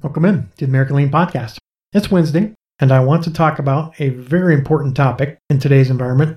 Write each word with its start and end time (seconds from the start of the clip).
Welcome 0.00 0.26
in 0.26 0.42
to 0.42 0.56
the 0.58 0.64
American 0.66 0.94
Lean 0.94 1.10
Podcast. 1.10 1.58
It's 1.92 2.08
Wednesday, 2.08 2.54
and 2.78 2.92
I 2.92 3.00
want 3.00 3.24
to 3.24 3.32
talk 3.32 3.58
about 3.58 4.00
a 4.00 4.10
very 4.10 4.54
important 4.54 4.94
topic 4.94 5.38
in 5.50 5.58
today's 5.58 5.90
environment, 5.90 6.30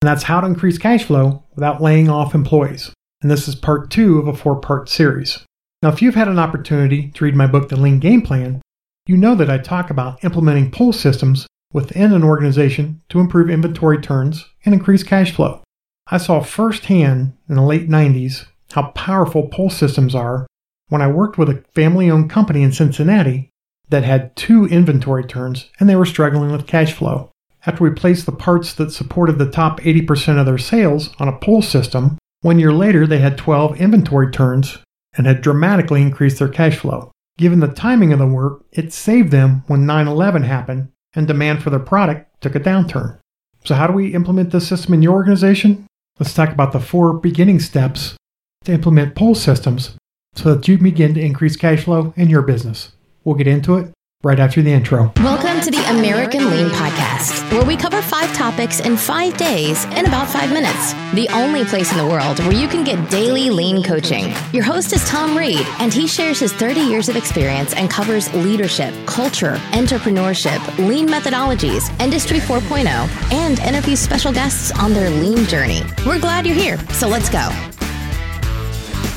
and 0.00 0.08
that's 0.08 0.22
how 0.22 0.40
to 0.40 0.46
increase 0.46 0.78
cash 0.78 1.04
flow 1.04 1.44
without 1.54 1.82
laying 1.82 2.08
off 2.08 2.34
employees. 2.34 2.90
And 3.20 3.30
this 3.30 3.48
is 3.48 3.54
part 3.54 3.90
two 3.90 4.18
of 4.18 4.28
a 4.28 4.34
four 4.34 4.58
part 4.58 4.88
series. 4.88 5.44
Now, 5.82 5.90
if 5.90 6.00
you've 6.00 6.14
had 6.14 6.28
an 6.28 6.38
opportunity 6.38 7.10
to 7.10 7.24
read 7.24 7.36
my 7.36 7.46
book, 7.46 7.68
The 7.68 7.76
Lean 7.76 7.98
Game 7.98 8.22
Plan, 8.22 8.62
you 9.04 9.18
know 9.18 9.34
that 9.34 9.50
I 9.50 9.58
talk 9.58 9.90
about 9.90 10.24
implementing 10.24 10.70
pull 10.70 10.94
systems 10.94 11.46
within 11.70 12.14
an 12.14 12.24
organization 12.24 13.02
to 13.10 13.20
improve 13.20 13.50
inventory 13.50 14.00
turns 14.00 14.46
and 14.64 14.74
increase 14.74 15.02
cash 15.02 15.32
flow. 15.32 15.62
I 16.06 16.16
saw 16.16 16.40
firsthand 16.40 17.36
in 17.46 17.56
the 17.56 17.62
late 17.62 17.90
90s 17.90 18.46
how 18.72 18.90
powerful 18.92 19.48
pull 19.48 19.68
systems 19.68 20.14
are 20.14 20.46
when 20.92 21.00
I 21.00 21.06
worked 21.06 21.38
with 21.38 21.48
a 21.48 21.64
family 21.74 22.10
owned 22.10 22.28
company 22.28 22.62
in 22.62 22.70
Cincinnati 22.70 23.48
that 23.88 24.04
had 24.04 24.36
two 24.36 24.66
inventory 24.66 25.24
turns 25.24 25.70
and 25.80 25.88
they 25.88 25.96
were 25.96 26.04
struggling 26.04 26.52
with 26.52 26.66
cash 26.66 26.92
flow. 26.92 27.30
After 27.64 27.82
we 27.82 27.90
placed 27.92 28.26
the 28.26 28.32
parts 28.32 28.74
that 28.74 28.92
supported 28.92 29.38
the 29.38 29.50
top 29.50 29.80
80% 29.80 30.38
of 30.38 30.44
their 30.44 30.58
sales 30.58 31.08
on 31.18 31.28
a 31.28 31.38
pull 31.38 31.62
system, 31.62 32.18
one 32.42 32.58
year 32.58 32.74
later 32.74 33.06
they 33.06 33.20
had 33.20 33.38
12 33.38 33.80
inventory 33.80 34.30
turns 34.30 34.80
and 35.14 35.26
had 35.26 35.40
dramatically 35.40 36.02
increased 36.02 36.38
their 36.38 36.48
cash 36.48 36.76
flow. 36.76 37.10
Given 37.38 37.60
the 37.60 37.68
timing 37.68 38.12
of 38.12 38.18
the 38.18 38.26
work, 38.26 38.62
it 38.70 38.92
saved 38.92 39.30
them 39.30 39.64
when 39.68 39.86
9 39.86 40.06
11 40.06 40.42
happened 40.42 40.88
and 41.14 41.26
demand 41.26 41.62
for 41.62 41.70
their 41.70 41.80
product 41.80 42.28
took 42.42 42.54
a 42.54 42.60
downturn. 42.60 43.18
So, 43.64 43.76
how 43.76 43.86
do 43.86 43.94
we 43.94 44.12
implement 44.12 44.50
this 44.50 44.68
system 44.68 44.92
in 44.92 45.00
your 45.00 45.14
organization? 45.14 45.86
Let's 46.20 46.34
talk 46.34 46.50
about 46.50 46.72
the 46.72 46.80
four 46.80 47.14
beginning 47.14 47.60
steps 47.60 48.14
to 48.64 48.72
implement 48.72 49.14
pull 49.14 49.34
systems 49.34 49.96
so 50.34 50.54
that 50.54 50.66
you 50.68 50.78
begin 50.78 51.14
to 51.14 51.20
increase 51.20 51.56
cash 51.56 51.84
flow 51.84 52.12
in 52.16 52.28
your 52.30 52.42
business. 52.42 52.92
We'll 53.24 53.36
get 53.36 53.46
into 53.46 53.76
it 53.76 53.92
right 54.22 54.38
after 54.38 54.62
the 54.62 54.72
intro. 54.72 55.12
Welcome 55.16 55.60
to 55.62 55.70
the 55.70 55.84
American 55.90 56.48
Lean 56.48 56.68
Podcast, 56.68 57.50
where 57.52 57.64
we 57.64 57.76
cover 57.76 58.00
five 58.00 58.32
topics 58.32 58.78
in 58.80 58.96
five 58.96 59.36
days 59.36 59.84
in 59.86 60.06
about 60.06 60.28
five 60.28 60.52
minutes. 60.52 60.92
The 61.14 61.28
only 61.32 61.64
place 61.64 61.90
in 61.90 61.98
the 61.98 62.06
world 62.06 62.38
where 62.40 62.52
you 62.52 62.68
can 62.68 62.84
get 62.84 63.10
daily 63.10 63.50
lean 63.50 63.82
coaching. 63.82 64.32
Your 64.52 64.62
host 64.62 64.92
is 64.92 65.06
Tom 65.08 65.36
Reed, 65.36 65.66
and 65.80 65.92
he 65.92 66.06
shares 66.06 66.38
his 66.38 66.52
30 66.52 66.80
years 66.80 67.08
of 67.08 67.16
experience 67.16 67.74
and 67.74 67.90
covers 67.90 68.32
leadership, 68.32 68.94
culture, 69.06 69.56
entrepreneurship, 69.72 70.60
lean 70.78 71.08
methodologies, 71.08 71.90
Industry 72.00 72.38
4.0, 72.38 72.86
and 73.32 73.58
interviews 73.60 73.98
special 73.98 74.32
guests 74.32 74.70
on 74.78 74.92
their 74.92 75.10
lean 75.10 75.46
journey. 75.46 75.82
We're 76.06 76.20
glad 76.20 76.46
you're 76.46 76.56
here, 76.56 76.78
so 76.90 77.08
let's 77.08 77.28
go. 77.28 77.71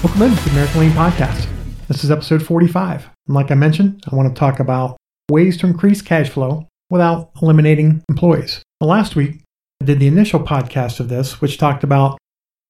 Welcome 0.03 0.21
in 0.21 0.35
to 0.35 0.43
the 0.43 0.51
American 0.51 0.81
Lean 0.81 0.91
Podcast. 0.91 1.47
This 1.87 2.03
is 2.03 2.11
episode 2.11 2.43
45. 2.43 3.09
And 3.27 3.35
like 3.35 3.49
I 3.49 3.55
mentioned, 3.55 4.03
I 4.11 4.15
want 4.15 4.33
to 4.33 4.39
talk 4.39 4.59
about 4.59 4.97
ways 5.31 5.57
to 5.57 5.67
increase 5.67 6.01
cash 6.01 6.29
flow 6.29 6.67
without 6.89 7.31
eliminating 7.41 8.03
employees. 8.07 8.61
Well, 8.79 8.89
last 8.89 9.15
week, 9.15 9.41
I 9.81 9.85
did 9.85 9.99
the 9.99 10.07
initial 10.07 10.39
podcast 10.39 10.99
of 10.99 11.09
this, 11.09 11.41
which 11.41 11.57
talked 11.57 11.83
about 11.83 12.17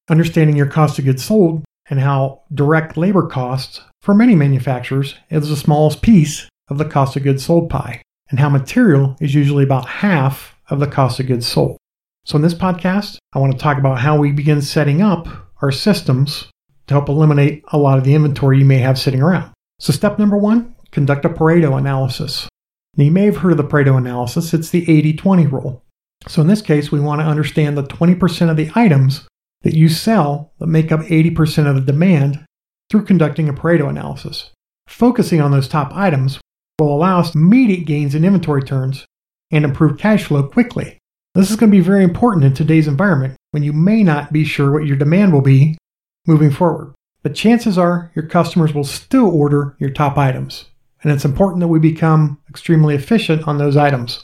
understanding 0.10 0.56
your 0.56 0.68
cost 0.68 0.98
of 0.98 1.06
goods 1.06 1.26
sold 1.26 1.66
and 1.90 2.00
how 2.00 2.44
direct 2.54 2.96
labor 2.96 3.28
costs 3.28 3.82
for 4.02 4.14
many 4.14 4.36
manufacturers 4.36 5.16
is 5.30 5.50
the 5.50 5.58
smallest 5.58 6.02
piece 6.02 6.48
of 6.70 6.78
the 6.78 6.86
cost 6.86 7.18
of 7.18 7.24
goods 7.24 7.44
sold 7.44 7.70
pie, 7.70 8.02
and 8.30 8.40
how 8.40 8.50
material 8.50 9.18
is 9.20 9.36
usually 9.36 9.64
about 9.64 9.86
half 9.86 10.56
of 10.70 10.80
the 10.80 10.88
cost 10.88 11.20
of 11.20 11.28
goods 11.28 11.46
sold. 11.46 11.78
So, 12.24 12.38
in 12.38 12.42
this 12.42 12.56
podcast, 12.56 13.18
I 13.34 13.40
want 13.40 13.54
to 13.54 13.60
talk 13.60 13.78
about 13.78 14.00
how 14.00 14.18
we 14.18 14.32
begin 14.32 14.62
setting 14.62 15.02
up 15.02 15.28
our 15.62 15.72
systems 15.72 16.48
to 16.88 16.94
help 16.94 17.10
eliminate 17.10 17.64
a 17.70 17.78
lot 17.78 17.98
of 17.98 18.04
the 18.04 18.14
inventory 18.14 18.60
you 18.60 18.66
may 18.66 18.78
have 18.78 19.00
sitting 19.00 19.22
around. 19.22 19.52
So, 19.80 19.92
step 19.92 20.20
number 20.20 20.38
one 20.38 20.76
conduct 20.92 21.26
a 21.26 21.30
Pareto 21.30 21.78
analysis. 21.78 22.48
Now, 22.96 23.04
you 23.04 23.12
may 23.12 23.26
have 23.26 23.38
heard 23.38 23.52
of 23.52 23.58
the 23.58 23.64
Pareto 23.64 23.98
analysis, 23.98 24.54
it's 24.54 24.70
the 24.70 24.90
80 24.90 25.14
20 25.14 25.48
rule. 25.48 25.84
So, 26.28 26.42
in 26.42 26.48
this 26.48 26.62
case, 26.62 26.92
we 26.92 27.00
want 27.00 27.22
to 27.22 27.28
understand 27.28 27.78
the 27.78 27.84
20% 27.84 28.50
of 28.50 28.58
the 28.58 28.72
items 28.76 29.28
that 29.62 29.76
you 29.76 29.90
sell 29.90 30.54
that 30.60 30.68
make 30.68 30.92
up 30.92 31.02
80% 31.02 31.68
of 31.68 31.76
the 31.76 31.92
demand 31.92 32.46
through 32.90 33.06
conducting 33.06 33.50
a 33.50 33.54
Pareto 33.54 33.90
analysis. 33.90 34.52
Focusing 34.88 35.42
on 35.42 35.52
those 35.52 35.68
top 35.68 35.92
items 35.94 36.40
will 36.80 36.94
allow 36.94 37.20
us 37.20 37.34
immediate 37.34 37.86
gains 37.86 38.16
in 38.16 38.24
inventory 38.24 38.62
turns 38.62 39.06
and 39.52 39.66
improve 39.66 39.98
cash 39.98 40.26
flow 40.26 40.44
quickly. 40.44 41.00
This 41.34 41.50
is 41.50 41.58
going 41.58 41.72
to 41.72 41.78
be 41.78 41.84
very 41.84 42.04
important 42.04 42.46
in 42.46 42.54
today's 42.54 42.88
environment 42.88 43.36
when 43.52 43.64
you 43.64 43.74
may 43.74 44.04
not 44.04 44.32
be 44.32 44.46
sure 44.46 44.72
what 44.72 44.86
your 44.86 44.98
demand 44.98 45.34
will 45.34 45.42
be 45.42 45.78
moving 46.26 46.52
forward. 46.52 46.94
But 47.24 47.36
chances 47.36 47.78
are 47.78 48.12
your 48.16 48.28
customers 48.28 48.74
will 48.74 48.84
still 48.84 49.28
order 49.30 49.76
your 49.80 49.90
top 49.90 50.18
items, 50.18 50.66
and 51.02 51.12
it's 51.12 51.26
important 51.26 51.62
that 51.62 51.68
we 51.68 51.80
become 51.80 52.40
extremely 52.50 52.96
efficient 52.96 53.48
on 53.48 53.58
those 53.58 53.78
items. 53.78 54.24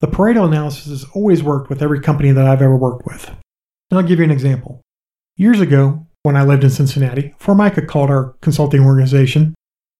The 0.00 0.06
Pareto 0.06 0.46
analysis 0.46 0.86
has 0.86 1.04
always 1.14 1.42
worked 1.42 1.68
with 1.68 1.82
every 1.82 2.00
company 2.00 2.30
that 2.30 2.46
I've 2.46 2.62
ever 2.62 2.76
worked 2.76 3.04
with. 3.04 3.28
And 3.90 3.98
I'll 3.98 4.06
give 4.06 4.18
you 4.18 4.24
an 4.24 4.30
example. 4.30 4.80
Years 5.36 5.60
ago, 5.60 6.06
when 6.22 6.36
I 6.36 6.44
lived 6.44 6.64
in 6.64 6.70
Cincinnati, 6.70 7.34
Formica 7.38 7.86
called 7.86 8.10
our 8.10 8.36
consulting 8.40 8.84
organization 8.84 9.54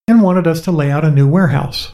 and 0.07 0.23
wanted 0.23 0.47
us 0.47 0.61
to 0.63 0.71
lay 0.71 0.91
out 0.91 1.05
a 1.05 1.11
new 1.11 1.29
warehouse. 1.29 1.93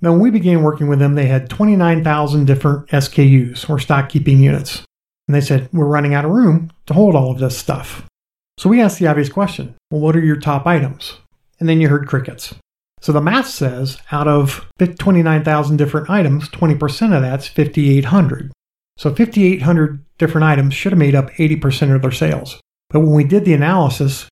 Now, 0.00 0.12
when 0.12 0.20
we 0.20 0.30
began 0.30 0.62
working 0.62 0.88
with 0.88 0.98
them, 0.98 1.14
they 1.14 1.26
had 1.26 1.48
29,000 1.48 2.44
different 2.44 2.88
SKUs 2.88 3.70
or 3.70 3.78
stock 3.78 4.08
keeping 4.08 4.38
units. 4.38 4.84
And 5.28 5.34
they 5.34 5.40
said, 5.40 5.68
We're 5.72 5.86
running 5.86 6.14
out 6.14 6.24
of 6.24 6.30
room 6.30 6.72
to 6.86 6.94
hold 6.94 7.14
all 7.14 7.30
of 7.30 7.38
this 7.38 7.56
stuff. 7.56 8.04
So 8.58 8.68
we 8.68 8.80
asked 8.80 8.98
the 8.98 9.06
obvious 9.06 9.28
question 9.28 9.74
well, 9.90 10.00
what 10.00 10.16
are 10.16 10.24
your 10.24 10.38
top 10.38 10.66
items? 10.66 11.18
And 11.60 11.68
then 11.68 11.80
you 11.80 11.88
heard 11.88 12.08
crickets. 12.08 12.54
So 13.00 13.12
the 13.12 13.20
math 13.20 13.48
says 13.48 13.98
out 14.12 14.26
of 14.28 14.66
29,000 14.78 15.76
different 15.76 16.08
items, 16.08 16.48
20% 16.48 17.14
of 17.14 17.22
that's 17.22 17.46
5,800. 17.46 18.50
So 18.96 19.14
5,800 19.14 20.04
different 20.18 20.44
items 20.44 20.74
should 20.74 20.92
have 20.92 20.98
made 20.98 21.14
up 21.14 21.30
80% 21.32 21.94
of 21.94 22.02
their 22.02 22.10
sales. 22.10 22.60
But 22.88 23.00
when 23.00 23.12
we 23.12 23.24
did 23.24 23.44
the 23.44 23.52
analysis, 23.52 24.26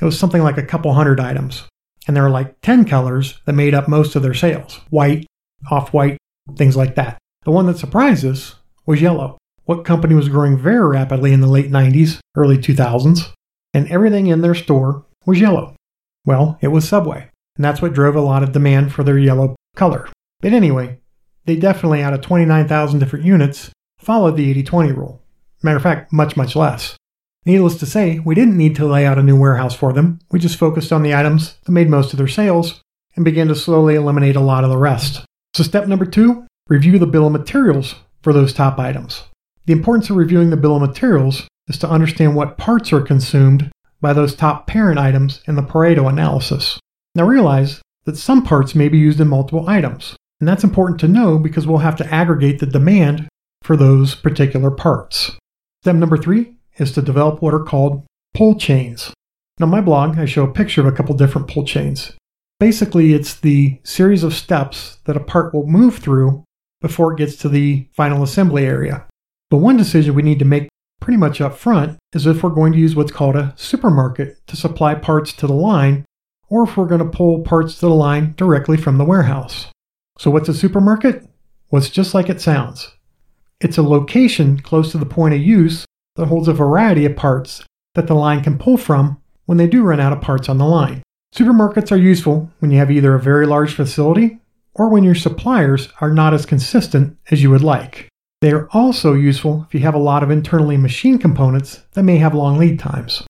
it 0.00 0.04
was 0.04 0.18
something 0.18 0.42
like 0.42 0.58
a 0.58 0.66
couple 0.66 0.92
hundred 0.92 1.20
items. 1.20 1.64
And 2.06 2.16
there 2.16 2.24
were 2.24 2.30
like 2.30 2.60
10 2.62 2.84
colors 2.84 3.40
that 3.44 3.52
made 3.52 3.74
up 3.74 3.88
most 3.88 4.16
of 4.16 4.22
their 4.22 4.34
sales 4.34 4.80
white, 4.90 5.26
off 5.70 5.92
white, 5.92 6.18
things 6.56 6.76
like 6.76 6.94
that. 6.96 7.18
The 7.44 7.50
one 7.50 7.66
that 7.66 7.78
surprised 7.78 8.24
us 8.24 8.56
was 8.86 9.00
yellow. 9.00 9.38
What 9.64 9.84
company 9.84 10.14
was 10.14 10.28
growing 10.28 10.58
very 10.58 10.88
rapidly 10.88 11.32
in 11.32 11.40
the 11.40 11.46
late 11.46 11.70
90s, 11.70 12.18
early 12.36 12.58
2000s? 12.58 13.32
And 13.74 13.88
everything 13.88 14.26
in 14.26 14.40
their 14.40 14.54
store 14.54 15.04
was 15.24 15.40
yellow. 15.40 15.74
Well, 16.24 16.58
it 16.60 16.68
was 16.68 16.88
Subway, 16.88 17.30
and 17.56 17.64
that's 17.64 17.82
what 17.82 17.94
drove 17.94 18.16
a 18.16 18.20
lot 18.20 18.42
of 18.42 18.52
demand 18.52 18.92
for 18.92 19.04
their 19.04 19.18
yellow 19.18 19.56
color. 19.76 20.08
But 20.40 20.52
anyway, 20.52 21.00
they 21.44 21.56
definitely, 21.56 22.02
out 22.02 22.14
of 22.14 22.20
29,000 22.20 22.98
different 22.98 23.24
units, 23.24 23.70
followed 23.98 24.36
the 24.36 24.50
80 24.50 24.62
20 24.64 24.92
rule. 24.92 25.22
Matter 25.62 25.76
of 25.76 25.82
fact, 25.82 26.12
much, 26.12 26.36
much 26.36 26.56
less. 26.56 26.96
Needless 27.44 27.78
to 27.78 27.86
say, 27.86 28.18
we 28.18 28.34
didn't 28.34 28.56
need 28.56 28.74
to 28.76 28.86
lay 28.86 29.06
out 29.06 29.18
a 29.18 29.22
new 29.22 29.38
warehouse 29.38 29.74
for 29.74 29.92
them. 29.92 30.18
We 30.32 30.40
just 30.40 30.58
focused 30.58 30.92
on 30.92 31.02
the 31.02 31.14
items 31.14 31.56
that 31.64 31.72
made 31.72 31.88
most 31.88 32.12
of 32.12 32.18
their 32.18 32.26
sales 32.26 32.80
and 33.14 33.24
began 33.24 33.48
to 33.48 33.54
slowly 33.54 33.94
eliminate 33.94 34.36
a 34.36 34.40
lot 34.40 34.64
of 34.64 34.70
the 34.70 34.76
rest. 34.76 35.24
So, 35.54 35.62
step 35.62 35.86
number 35.86 36.04
two 36.04 36.44
review 36.68 36.98
the 36.98 37.06
bill 37.06 37.26
of 37.26 37.32
materials 37.32 37.94
for 38.22 38.32
those 38.32 38.52
top 38.52 38.78
items. 38.80 39.22
The 39.66 39.72
importance 39.72 40.10
of 40.10 40.16
reviewing 40.16 40.50
the 40.50 40.56
bill 40.56 40.74
of 40.74 40.82
materials 40.82 41.46
is 41.68 41.78
to 41.78 41.90
understand 41.90 42.34
what 42.34 42.58
parts 42.58 42.92
are 42.92 43.00
consumed 43.00 43.70
by 44.00 44.12
those 44.12 44.34
top 44.34 44.66
parent 44.66 44.98
items 44.98 45.42
in 45.46 45.56
the 45.56 45.62
Pareto 45.62 46.08
analysis. 46.08 46.78
Now 47.14 47.24
realize 47.24 47.80
that 48.04 48.16
some 48.16 48.44
parts 48.44 48.74
may 48.74 48.88
be 48.88 48.98
used 48.98 49.20
in 49.20 49.28
multiple 49.28 49.68
items, 49.68 50.16
and 50.40 50.48
that's 50.48 50.64
important 50.64 51.00
to 51.00 51.08
know 51.08 51.38
because 51.38 51.66
we'll 51.66 51.78
have 51.78 51.96
to 51.96 52.14
aggregate 52.14 52.60
the 52.60 52.66
demand 52.66 53.28
for 53.62 53.76
those 53.76 54.14
particular 54.14 54.70
parts. 54.70 55.32
Step 55.82 55.96
number 55.96 56.16
three 56.16 56.54
is 56.78 56.92
to 56.92 57.02
develop 57.02 57.42
what 57.42 57.54
are 57.54 57.64
called 57.64 58.04
pull 58.34 58.54
chains. 58.56 59.12
Now, 59.58 59.66
my 59.66 59.80
blog, 59.80 60.18
I 60.18 60.26
show 60.26 60.44
a 60.44 60.52
picture 60.52 60.82
of 60.82 60.86
a 60.86 60.92
couple 60.92 61.14
different 61.14 61.48
pull 61.48 61.64
chains. 61.64 62.12
Basically, 62.60 63.14
it's 63.14 63.34
the 63.34 63.80
series 63.84 64.22
of 64.22 64.34
steps 64.34 64.98
that 65.04 65.16
a 65.16 65.20
part 65.20 65.54
will 65.54 65.66
move 65.66 65.98
through 65.98 66.44
before 66.80 67.12
it 67.12 67.18
gets 67.18 67.36
to 67.36 67.48
the 67.48 67.88
final 67.92 68.22
assembly 68.22 68.66
area. 68.66 69.06
But 69.50 69.58
one 69.58 69.76
decision 69.76 70.14
we 70.14 70.22
need 70.22 70.38
to 70.38 70.44
make 70.44 70.68
pretty 71.00 71.16
much 71.16 71.40
up 71.40 71.56
front 71.56 71.98
is 72.12 72.26
if 72.26 72.42
we're 72.42 72.50
going 72.50 72.72
to 72.72 72.78
use 72.78 72.96
what's 72.96 73.12
called 73.12 73.36
a 73.36 73.54
supermarket 73.56 74.44
to 74.46 74.56
supply 74.56 74.94
parts 74.94 75.32
to 75.34 75.46
the 75.46 75.54
line, 75.54 76.04
or 76.48 76.64
if 76.64 76.76
we're 76.76 76.86
going 76.86 77.00
to 77.00 77.16
pull 77.16 77.42
parts 77.42 77.74
to 77.74 77.86
the 77.86 77.94
line 77.94 78.34
directly 78.36 78.76
from 78.76 78.98
the 78.98 79.04
warehouse. 79.04 79.66
So, 80.18 80.30
what's 80.30 80.48
a 80.48 80.54
supermarket? 80.54 81.28
Well, 81.70 81.82
it's 81.82 81.90
just 81.90 82.14
like 82.14 82.28
it 82.28 82.40
sounds. 82.40 82.92
It's 83.60 83.78
a 83.78 83.82
location 83.82 84.60
close 84.60 84.92
to 84.92 84.98
the 84.98 85.06
point 85.06 85.34
of 85.34 85.40
use 85.40 85.84
that 86.16 86.26
holds 86.26 86.48
a 86.48 86.52
variety 86.52 87.04
of 87.04 87.16
parts 87.16 87.64
that 87.94 88.06
the 88.06 88.14
line 88.14 88.42
can 88.42 88.58
pull 88.58 88.76
from 88.76 89.20
when 89.46 89.58
they 89.58 89.66
do 89.66 89.82
run 89.82 90.00
out 90.00 90.12
of 90.12 90.20
parts 90.20 90.48
on 90.48 90.58
the 90.58 90.66
line. 90.66 91.02
Supermarkets 91.34 91.92
are 91.92 91.96
useful 91.96 92.50
when 92.58 92.70
you 92.70 92.78
have 92.78 92.90
either 92.90 93.14
a 93.14 93.20
very 93.20 93.46
large 93.46 93.74
facility 93.74 94.38
or 94.74 94.88
when 94.88 95.04
your 95.04 95.14
suppliers 95.14 95.88
are 96.00 96.12
not 96.12 96.34
as 96.34 96.46
consistent 96.46 97.16
as 97.30 97.42
you 97.42 97.50
would 97.50 97.62
like. 97.62 98.08
They 98.40 98.52
are 98.52 98.68
also 98.72 99.14
useful 99.14 99.64
if 99.66 99.74
you 99.74 99.80
have 99.80 99.94
a 99.94 99.98
lot 99.98 100.22
of 100.22 100.30
internally 100.30 100.76
machined 100.76 101.20
components 101.20 101.82
that 101.92 102.02
may 102.02 102.18
have 102.18 102.34
long 102.34 102.58
lead 102.58 102.78
times. 102.78 103.22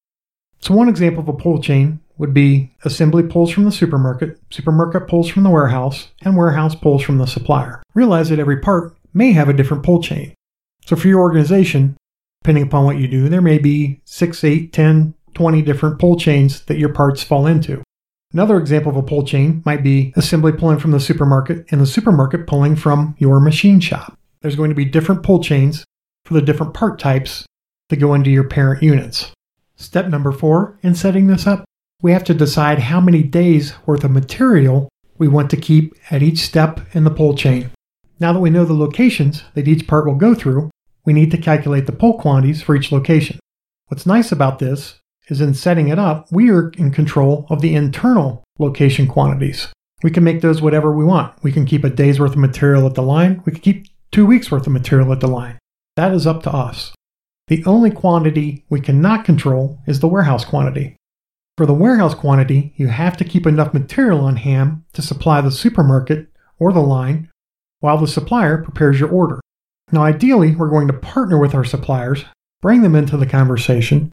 So, 0.59 0.75
one 0.75 0.89
example 0.89 1.23
of 1.23 1.29
a 1.29 1.33
pull 1.33 1.61
chain 1.63 2.01
would 2.19 2.35
be 2.35 2.73
assembly 2.85 3.23
pulls 3.23 3.53
from 3.53 3.65
the 3.65 3.73
supermarket, 3.73 4.41
supermarket 4.51 5.07
pulls 5.07 5.29
from 5.29 5.45
the 5.45 5.51
warehouse, 5.51 6.09
and 6.23 6.37
warehouse 6.37 6.75
pulls 6.75 7.03
from 7.03 7.19
the 7.19 7.27
supplier. 7.27 7.83
Realize 7.95 8.31
that 8.31 8.41
every 8.41 8.61
part 8.61 8.97
may 9.15 9.33
have 9.33 9.49
a 9.49 9.53
different 9.53 9.85
pull 9.85 10.03
chain. 10.03 10.35
So, 10.85 10.97
for 10.97 11.07
your 11.07 11.21
organization, 11.21 11.97
depending 12.43 12.65
upon 12.65 12.85
what 12.85 12.99
you 12.99 13.07
do, 13.07 13.29
there 13.29 13.43
may 13.43 13.59
be 13.59 14.01
6, 14.07 14.43
8, 14.43 14.73
10, 14.73 15.15
20 15.35 15.63
different 15.63 16.01
pull 16.01 16.17
chains 16.17 16.63
that 16.63 16.79
your 16.79 16.93
parts 16.93 17.23
fall 17.23 17.47
into. 17.47 17.83
Another 18.33 18.57
example 18.57 18.91
of 18.91 18.97
a 18.97 19.03
pull 19.03 19.25
chain 19.25 19.63
might 19.65 19.85
be 19.85 20.13
assembly 20.17 20.53
pulling 20.53 20.79
from 20.79 20.91
the 20.91 21.01
supermarket 21.01 21.65
and 21.71 21.81
the 21.81 21.87
supermarket 21.87 22.47
pulling 22.47 22.75
from 22.75 23.15
your 23.19 23.39
machine 23.39 23.79
shop. 23.79 24.19
There's 24.47 24.55
going 24.55 24.71
to 24.71 24.77
be 24.77 24.85
different 24.85 25.25
pull 25.25 25.43
chains 25.43 25.85
for 26.25 26.35
the 26.35 26.41
different 26.41 26.73
part 26.73 27.01
types 27.01 27.45
that 27.89 27.97
go 27.97 28.15
into 28.15 28.31
your 28.31 28.47
parent 28.47 28.81
units. 28.81 29.33
Step 29.75 30.07
number 30.07 30.31
four 30.31 30.79
in 30.85 30.95
setting 30.95 31.27
this 31.27 31.49
up, 31.49 31.65
we 32.01 32.13
have 32.13 32.23
to 32.23 32.33
decide 32.33 32.79
how 32.79 33.01
many 33.01 33.25
days 33.25 33.75
worth 33.87 34.05
of 34.05 34.13
material 34.13 34.89
we 35.19 35.27
want 35.27 35.51
to 35.51 35.57
keep 35.57 35.97
at 36.13 36.23
each 36.23 36.39
step 36.39 36.79
in 36.93 37.03
the 37.03 37.11
pull 37.11 37.35
chain. 37.35 37.73
Now 38.21 38.33
that 38.33 38.39
we 38.39 38.51
know 38.51 38.65
the 38.65 38.73
locations 38.73 39.43
that 39.55 39.67
each 39.67 39.89
part 39.89 40.07
will 40.07 40.15
go 40.15 40.33
through, 40.33 40.71
we 41.05 41.13
need 41.13 41.33
to 41.33 41.39
calculate 41.39 41.87
the 41.87 41.93
pull 41.93 42.17
quantities 42.17 42.63
for 42.63 42.77
each 42.77 42.93
location. 42.93 43.41
What's 43.89 44.07
nice 44.07 44.31
about 44.31 44.61
this 44.61 45.01
is 45.27 45.41
in 45.41 45.55
setting 45.55 45.89
it 45.89 45.99
up, 45.99 46.31
we 46.31 46.53
are 46.53 46.69
in 46.79 46.93
control 46.93 47.47
of 47.51 47.63
the 47.63 47.75
internal 47.75 48.45
location 48.61 49.09
quantities. 49.09 49.73
We 50.05 50.13
can 50.13 50.23
make 50.23 50.41
those 50.41 50.63
whatever 50.63 50.93
we 50.93 51.05
want. 51.05 51.35
We 51.43 51.51
can 51.51 51.67
keep 51.67 51.83
a 51.83 51.91
day's 51.91 52.21
worth 52.21 52.35
of 52.35 52.39
material 52.39 52.87
at 52.87 52.95
the 52.95 53.03
line. 53.03 53.43
We 53.45 53.51
can 53.51 53.61
keep 53.61 53.87
two 54.17 54.25
weeks 54.25 54.51
worth 54.51 54.67
of 54.67 54.73
material 54.73 55.13
at 55.13 55.21
the 55.21 55.29
line. 55.29 55.59
That 55.97 56.15
is 56.15 56.27
up 56.27 56.43
to 56.45 56.51
us. 56.51 56.95
The 57.49 57.63
only 57.67 57.91
quantity 57.91 58.65
we 58.71 58.81
cannot 58.81 59.27
control 59.27 59.79
is 59.87 60.01
the 60.01 60.09
warehouse 60.09 60.43
quantity. 60.43 60.97
For 61.59 61.67
the 61.67 61.75
warehouse 61.75 62.15
quantity, 62.15 62.73
you 62.79 62.89
have 62.89 63.19
to 63.19 63.25
keep 63.25 63.47
enough 63.47 63.75
material 63.75 64.21
on 64.21 64.37
hand 64.37 64.85
to 64.95 65.03
supply 65.03 65.43
the 65.43 65.51
supermarket 65.51 66.29
or 66.59 66.73
the 66.73 66.81
line 66.81 67.29
while 67.81 67.99
the 67.99 68.09
supplier 68.09 68.63
prepares 68.63 68.99
your 68.99 69.11
order. 69.11 69.39
Now, 69.93 70.05
ideally, 70.05 70.57
we're 70.57 70.71
going 70.71 70.89
to 70.89 70.95
partner 70.95 71.39
with 71.39 71.55
our 71.55 71.67
suppliers, 71.67 72.25
bring 72.63 72.81
them 72.81 72.95
into 72.95 73.19
the 73.19 73.27
conversation, 73.27 74.11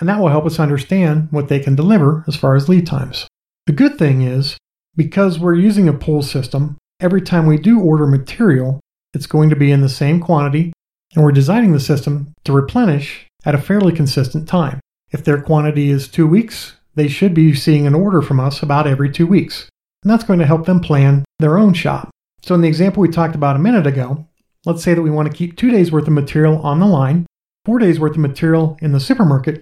and 0.00 0.08
that 0.08 0.18
will 0.18 0.28
help 0.28 0.46
us 0.46 0.58
understand 0.58 1.28
what 1.30 1.48
they 1.48 1.60
can 1.60 1.74
deliver 1.74 2.24
as 2.26 2.36
far 2.36 2.56
as 2.56 2.70
lead 2.70 2.86
times. 2.86 3.28
The 3.66 3.74
good 3.74 3.98
thing 3.98 4.22
is, 4.22 4.56
because 4.96 5.38
we're 5.38 5.52
using 5.56 5.90
a 5.90 5.92
pull 5.92 6.22
system, 6.22 6.78
every 7.00 7.20
time 7.20 7.44
we 7.44 7.58
do 7.58 7.80
order 7.80 8.06
material, 8.06 8.80
it's 9.14 9.26
going 9.26 9.50
to 9.50 9.56
be 9.56 9.70
in 9.70 9.80
the 9.80 9.88
same 9.88 10.20
quantity, 10.20 10.72
and 11.14 11.22
we're 11.22 11.32
designing 11.32 11.72
the 11.72 11.80
system 11.80 12.32
to 12.44 12.52
replenish 12.52 13.26
at 13.44 13.54
a 13.54 13.60
fairly 13.60 13.92
consistent 13.92 14.48
time. 14.48 14.80
If 15.10 15.24
their 15.24 15.40
quantity 15.40 15.90
is 15.90 16.08
two 16.08 16.26
weeks, 16.26 16.76
they 16.94 17.08
should 17.08 17.34
be 17.34 17.54
seeing 17.54 17.86
an 17.86 17.94
order 17.94 18.22
from 18.22 18.40
us 18.40 18.62
about 18.62 18.86
every 18.86 19.10
two 19.10 19.26
weeks. 19.26 19.68
And 20.02 20.10
that's 20.10 20.24
going 20.24 20.38
to 20.38 20.46
help 20.46 20.66
them 20.66 20.80
plan 20.80 21.24
their 21.38 21.58
own 21.58 21.74
shop. 21.74 22.10
So, 22.42 22.54
in 22.54 22.60
the 22.60 22.68
example 22.68 23.02
we 23.02 23.08
talked 23.08 23.34
about 23.34 23.56
a 23.56 23.60
minute 23.60 23.86
ago, 23.86 24.26
let's 24.64 24.82
say 24.82 24.94
that 24.94 25.02
we 25.02 25.10
want 25.10 25.30
to 25.30 25.36
keep 25.36 25.56
two 25.56 25.70
days 25.70 25.92
worth 25.92 26.06
of 26.06 26.12
material 26.12 26.60
on 26.62 26.80
the 26.80 26.86
line, 26.86 27.26
four 27.64 27.78
days 27.78 28.00
worth 28.00 28.12
of 28.12 28.18
material 28.18 28.78
in 28.80 28.92
the 28.92 29.00
supermarket, 29.00 29.60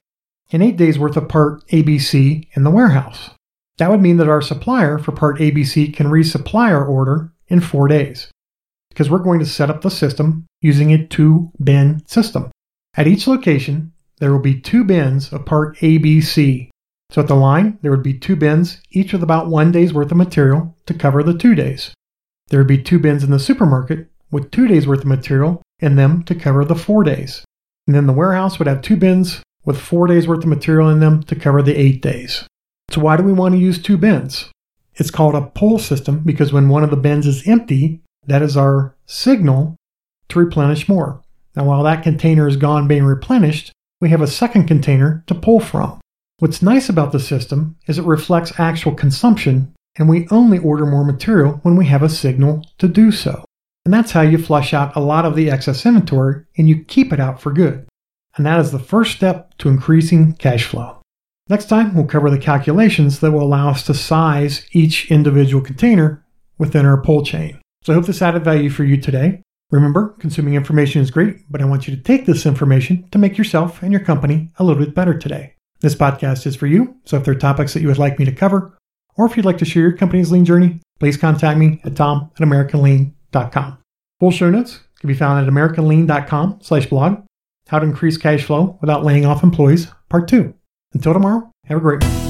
and 0.52 0.62
eight 0.62 0.76
days 0.76 0.98
worth 0.98 1.16
of 1.16 1.28
part 1.28 1.66
ABC 1.68 2.46
in 2.54 2.64
the 2.64 2.70
warehouse. 2.70 3.30
That 3.78 3.90
would 3.90 4.00
mean 4.00 4.16
that 4.18 4.28
our 4.28 4.42
supplier 4.42 4.98
for 4.98 5.12
part 5.12 5.38
ABC 5.38 5.94
can 5.94 6.06
resupply 6.06 6.70
our 6.70 6.84
order 6.84 7.32
in 7.48 7.60
four 7.60 7.88
days 7.88 8.30
because 8.90 9.08
we're 9.08 9.18
going 9.18 9.40
to 9.40 9.46
set 9.46 9.70
up 9.70 9.80
the 9.80 9.90
system 9.90 10.46
using 10.60 10.92
a 10.92 11.06
two 11.06 11.50
bin 11.62 12.06
system. 12.06 12.50
At 12.96 13.06
each 13.06 13.26
location, 13.26 13.92
there 14.18 14.32
will 14.32 14.40
be 14.40 14.60
two 14.60 14.84
bins 14.84 15.32
of 15.32 15.46
part 15.46 15.76
ABC. 15.78 16.68
So 17.10 17.22
at 17.22 17.28
the 17.28 17.34
line, 17.34 17.78
there 17.82 17.90
would 17.90 18.02
be 18.02 18.18
two 18.18 18.36
bins, 18.36 18.80
each 18.90 19.12
with 19.12 19.22
about 19.22 19.48
one 19.48 19.72
day's 19.72 19.94
worth 19.94 20.10
of 20.10 20.16
material 20.16 20.76
to 20.86 20.94
cover 20.94 21.22
the 21.22 21.36
two 21.36 21.54
days. 21.54 21.92
There 22.48 22.60
would 22.60 22.68
be 22.68 22.82
two 22.82 22.98
bins 22.98 23.24
in 23.24 23.30
the 23.30 23.38
supermarket 23.38 24.08
with 24.30 24.50
two 24.50 24.68
days 24.68 24.86
worth 24.86 25.00
of 25.00 25.06
material 25.06 25.62
in 25.80 25.96
them 25.96 26.22
to 26.24 26.34
cover 26.34 26.64
the 26.64 26.76
four 26.76 27.02
days. 27.02 27.44
And 27.86 27.96
then 27.96 28.06
the 28.06 28.12
warehouse 28.12 28.58
would 28.58 28.68
have 28.68 28.82
two 28.82 28.96
bins 28.96 29.42
with 29.64 29.80
four 29.80 30.06
days 30.06 30.28
worth 30.28 30.44
of 30.44 30.46
material 30.46 30.88
in 30.88 31.00
them 31.00 31.22
to 31.24 31.34
cover 31.34 31.62
the 31.62 31.78
eight 31.78 32.02
days. 32.02 32.46
So 32.90 33.00
why 33.00 33.16
do 33.16 33.22
we 33.22 33.32
want 33.32 33.54
to 33.54 33.60
use 33.60 33.80
two 33.80 33.96
bins? 33.96 34.50
It's 34.94 35.10
called 35.10 35.34
a 35.34 35.46
pull 35.46 35.78
system 35.78 36.22
because 36.24 36.52
when 36.52 36.68
one 36.68 36.84
of 36.84 36.90
the 36.90 36.96
bins 36.96 37.26
is 37.26 37.46
empty, 37.46 37.99
that 38.26 38.42
is 38.42 38.56
our 38.56 38.94
signal 39.06 39.76
to 40.28 40.38
replenish 40.38 40.88
more. 40.88 41.22
Now, 41.56 41.64
while 41.64 41.82
that 41.82 42.02
container 42.02 42.46
is 42.46 42.56
gone 42.56 42.88
being 42.88 43.04
replenished, 43.04 43.72
we 44.00 44.10
have 44.10 44.22
a 44.22 44.26
second 44.26 44.66
container 44.66 45.24
to 45.26 45.34
pull 45.34 45.60
from. 45.60 46.00
What's 46.38 46.62
nice 46.62 46.88
about 46.88 47.12
the 47.12 47.20
system 47.20 47.76
is 47.86 47.98
it 47.98 48.04
reflects 48.04 48.58
actual 48.58 48.94
consumption, 48.94 49.74
and 49.98 50.08
we 50.08 50.26
only 50.30 50.58
order 50.58 50.86
more 50.86 51.04
material 51.04 51.60
when 51.62 51.76
we 51.76 51.86
have 51.86 52.02
a 52.02 52.08
signal 52.08 52.64
to 52.78 52.88
do 52.88 53.12
so. 53.12 53.44
And 53.84 53.92
that's 53.92 54.12
how 54.12 54.22
you 54.22 54.38
flush 54.38 54.72
out 54.72 54.96
a 54.96 55.00
lot 55.00 55.24
of 55.24 55.36
the 55.36 55.50
excess 55.50 55.84
inventory 55.84 56.44
and 56.56 56.68
you 56.68 56.84
keep 56.84 57.12
it 57.12 57.20
out 57.20 57.40
for 57.40 57.52
good. 57.52 57.86
And 58.36 58.46
that 58.46 58.60
is 58.60 58.72
the 58.72 58.78
first 58.78 59.16
step 59.16 59.56
to 59.58 59.68
increasing 59.68 60.34
cash 60.34 60.64
flow. 60.64 61.00
Next 61.48 61.68
time, 61.68 61.94
we'll 61.94 62.06
cover 62.06 62.30
the 62.30 62.38
calculations 62.38 63.20
that 63.20 63.32
will 63.32 63.42
allow 63.42 63.70
us 63.70 63.82
to 63.84 63.94
size 63.94 64.66
each 64.72 65.10
individual 65.10 65.62
container 65.62 66.24
within 66.58 66.86
our 66.86 67.02
pull 67.02 67.24
chain. 67.24 67.59
So 67.82 67.92
I 67.92 67.96
hope 67.96 68.06
this 68.06 68.22
added 68.22 68.44
value 68.44 68.70
for 68.70 68.84
you 68.84 68.96
today. 68.96 69.42
Remember, 69.70 70.16
consuming 70.18 70.54
information 70.54 71.00
is 71.00 71.10
great, 71.10 71.50
but 71.50 71.62
I 71.62 71.64
want 71.64 71.86
you 71.86 71.94
to 71.94 72.02
take 72.02 72.26
this 72.26 72.44
information 72.44 73.08
to 73.10 73.18
make 73.18 73.38
yourself 73.38 73.82
and 73.82 73.92
your 73.92 74.04
company 74.04 74.50
a 74.58 74.64
little 74.64 74.84
bit 74.84 74.94
better 74.94 75.16
today. 75.16 75.54
This 75.80 75.94
podcast 75.94 76.46
is 76.46 76.56
for 76.56 76.66
you, 76.66 76.96
so 77.04 77.16
if 77.16 77.24
there 77.24 77.32
are 77.32 77.38
topics 77.38 77.72
that 77.72 77.80
you 77.80 77.88
would 77.88 77.98
like 77.98 78.18
me 78.18 78.24
to 78.26 78.32
cover, 78.32 78.76
or 79.16 79.26
if 79.26 79.36
you'd 79.36 79.46
like 79.46 79.58
to 79.58 79.64
share 79.64 79.82
your 79.82 79.96
company's 79.96 80.30
lean 80.30 80.44
journey, 80.44 80.80
please 80.98 81.16
contact 81.16 81.58
me 81.58 81.80
at 81.84 81.96
tom 81.96 82.30
at 82.34 82.46
americanlean.com. 82.46 83.78
Full 84.18 84.30
show 84.30 84.50
notes 84.50 84.80
can 84.98 85.08
be 85.08 85.14
found 85.14 85.42
at 85.42 85.52
americanlean.com 85.52 86.58
slash 86.60 86.86
blog. 86.86 87.22
How 87.68 87.78
to 87.78 87.86
increase 87.86 88.18
cash 88.18 88.44
flow 88.44 88.76
without 88.80 89.04
laying 89.04 89.24
off 89.24 89.42
employees, 89.42 89.86
part 90.08 90.28
two. 90.28 90.54
Until 90.92 91.14
tomorrow, 91.14 91.50
have 91.66 91.78
a 91.78 91.80
great 91.80 92.02
one. 92.02 92.29